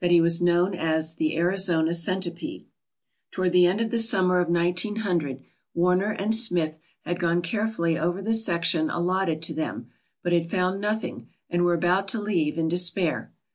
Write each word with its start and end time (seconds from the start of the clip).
he 0.09 0.19
was 0.19 0.41
known 0.41 0.73
as 0.73 1.13
the 1.13 1.37
'Arizona 1.37 1.93
Centipede/ 1.93 2.65
"Toward 3.29 3.51
the 3.51 3.67
end 3.67 3.79
of 3.81 3.91
the 3.91 3.99
summer 3.99 4.39
of 4.39 4.49
1900 4.49 5.43
Warner 5.75 6.13
and 6.13 6.33
Smith 6.33 6.79
had 7.01 7.19
gone 7.19 7.43
carefully 7.43 7.99
over 7.99 8.19
the 8.19 8.33
section 8.33 8.89
allotted 8.89 9.43
to 9.43 9.53
them 9.53 9.91
but 10.23 10.33
had 10.33 10.49
found 10.49 10.81
nothing 10.81 11.27
and 11.51 11.63
were 11.63 11.75
about 11.75 12.07
to 12.07 12.19
leave 12.19 12.57
in 12.57 12.67
despair. 12.67 13.31